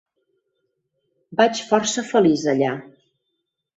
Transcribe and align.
Vaig 1.41 1.61
força 1.67 2.07
feliç 2.13 2.47
allà. 2.55 2.73